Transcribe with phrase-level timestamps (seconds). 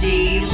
[0.00, 0.49] D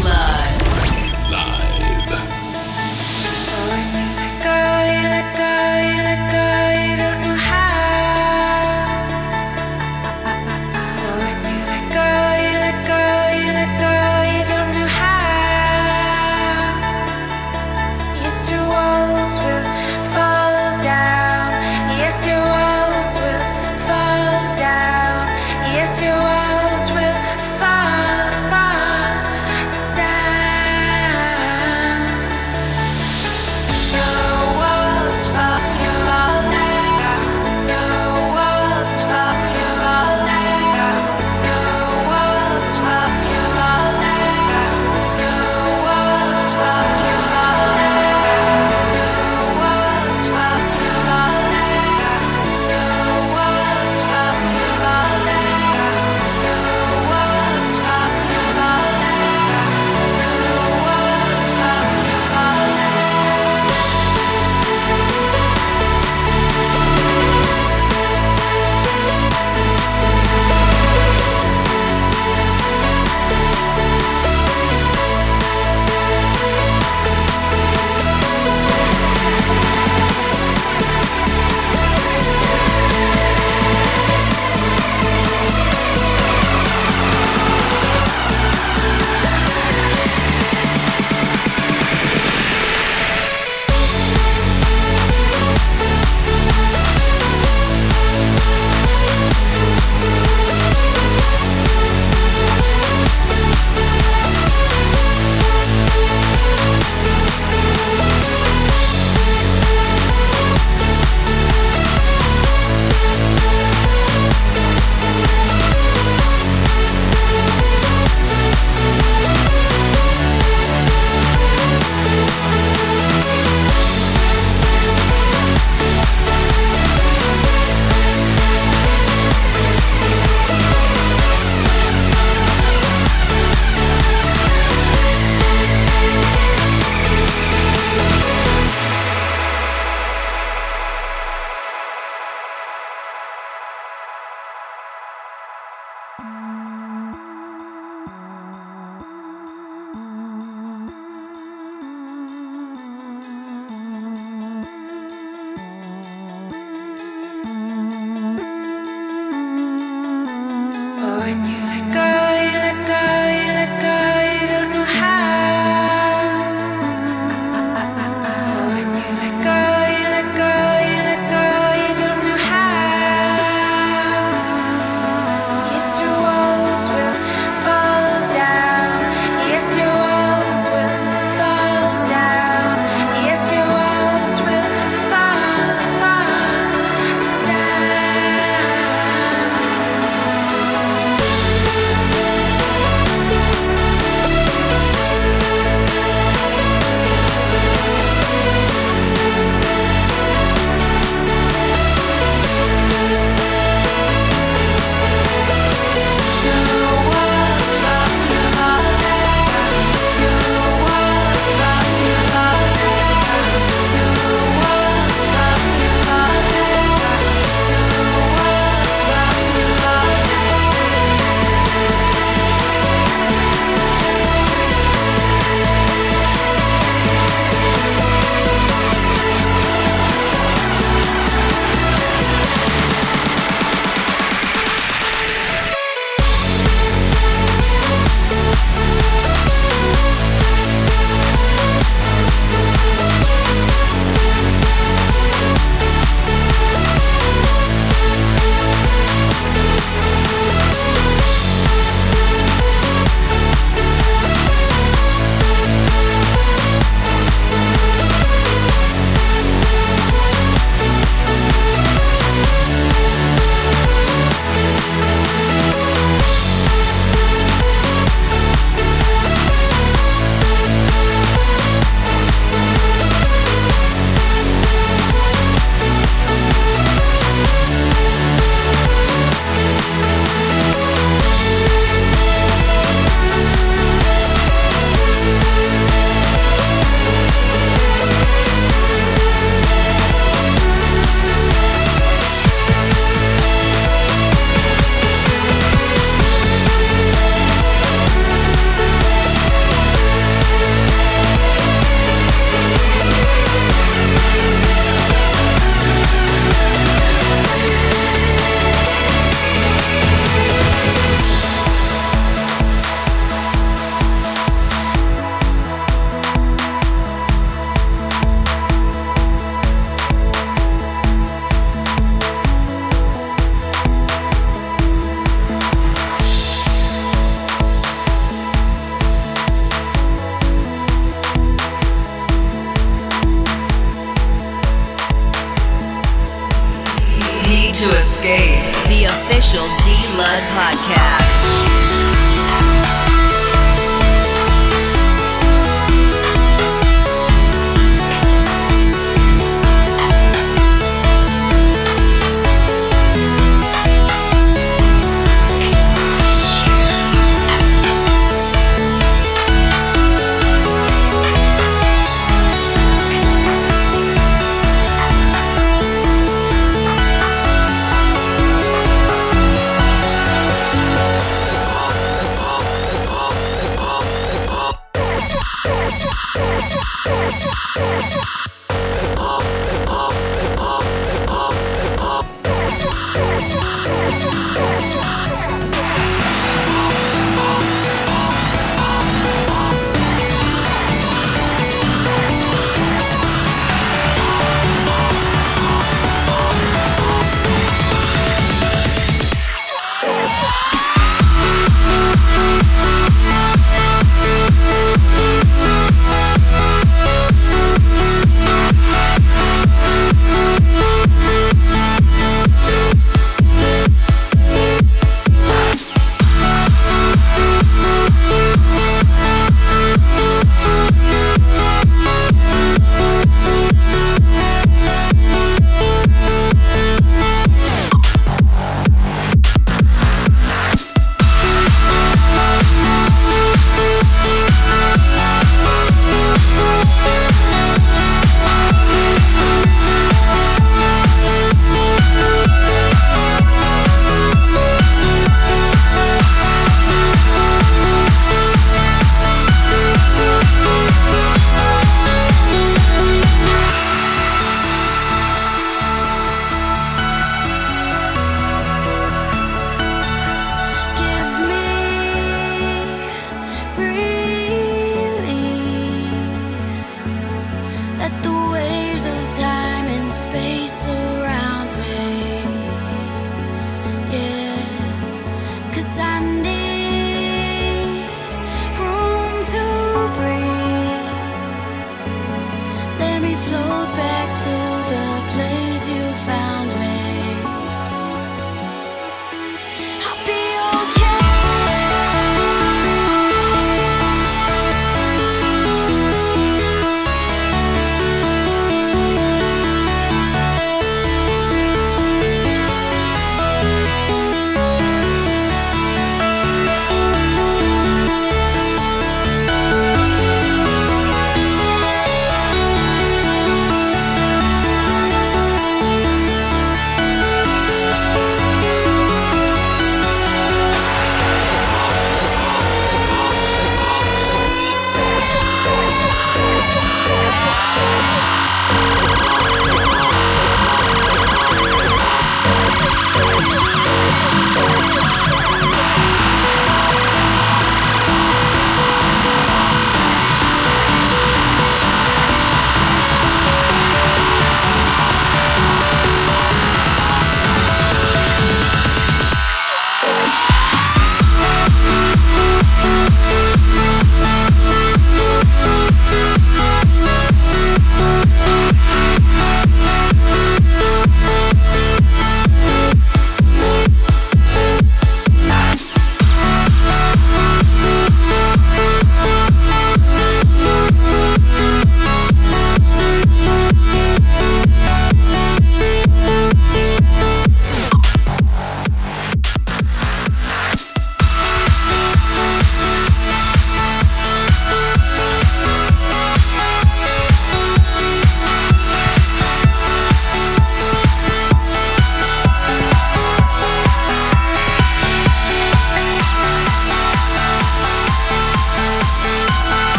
[337.82, 341.75] to Escape, the official D Lud podcast.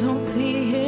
[0.00, 0.87] Don't see it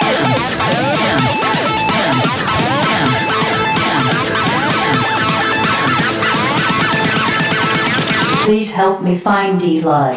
[0.00, 1.40] dance.
[8.44, 10.16] Please help me find Eli.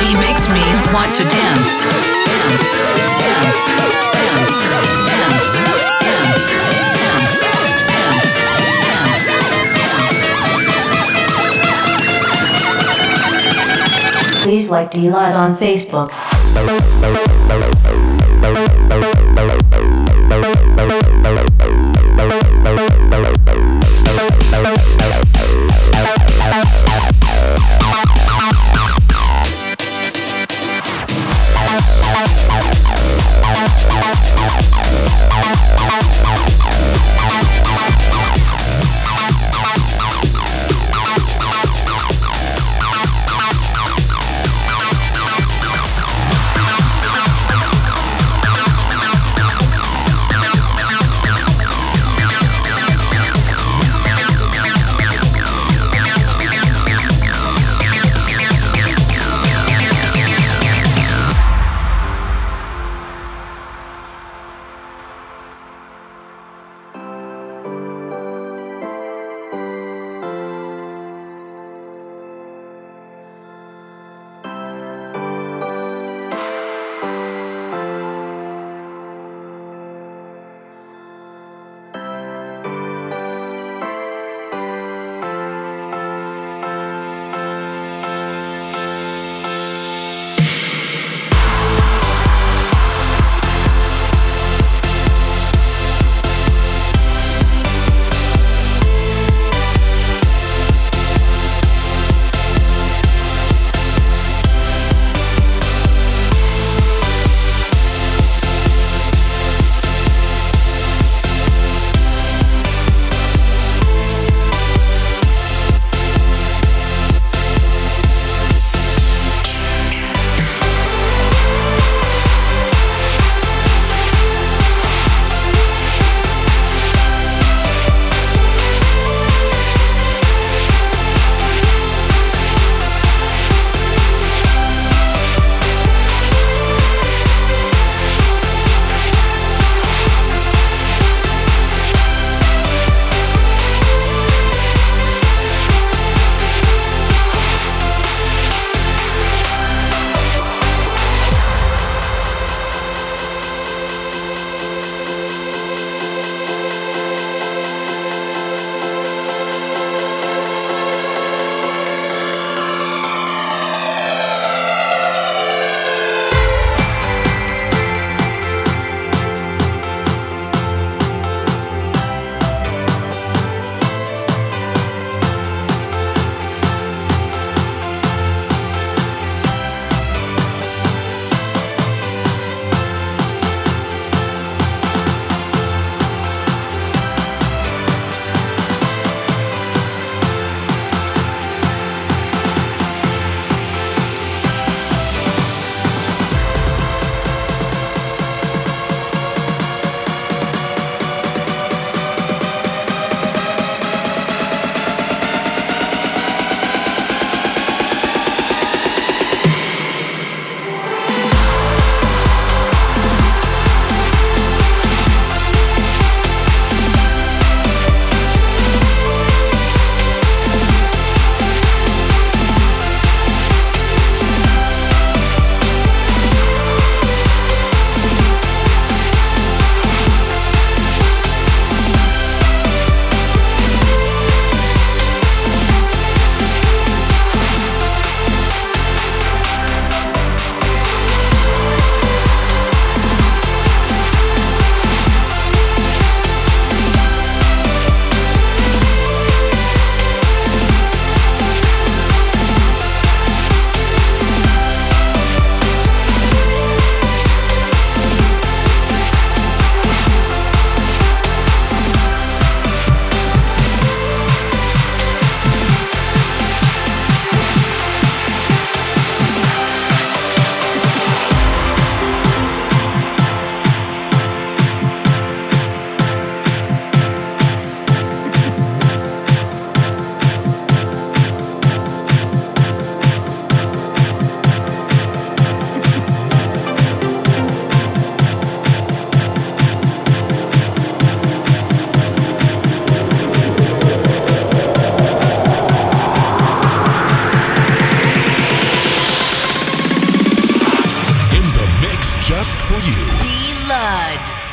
[0.00, 0.62] She makes me
[0.94, 1.84] want to dance.
[1.84, 2.72] Dance,
[3.20, 3.68] dance,
[4.16, 4.64] dance, dance,
[5.06, 5.52] dance,
[6.00, 6.40] dance,
[7.10, 8.32] dance, dance,
[8.88, 9.22] dance.
[14.42, 16.10] Please like D-Lud on Facebook.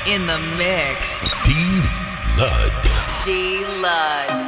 [0.08, 1.28] in the mix.
[1.46, 1.82] D
[2.38, 2.72] Lud.
[3.26, 4.47] D Lud.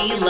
[0.00, 0.29] Official